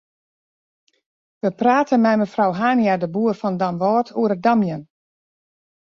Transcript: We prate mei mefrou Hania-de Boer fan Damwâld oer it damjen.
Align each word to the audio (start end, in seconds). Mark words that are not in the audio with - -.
We 1.43 1.51
prate 1.59 1.93
mei 2.03 2.17
mefrou 2.21 2.51
Hania-de 2.59 3.07
Boer 3.13 3.35
fan 3.39 3.55
Damwâld 3.61 4.07
oer 4.19 4.31
it 4.35 4.41
damjen. 4.45 4.81